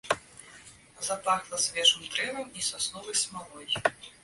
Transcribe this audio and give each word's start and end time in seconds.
Запахла 1.07 1.57
свежым 1.65 2.03
дрэвам 2.15 2.47
і 2.63 2.67
сасновай 2.71 3.15
смалой. 3.23 3.67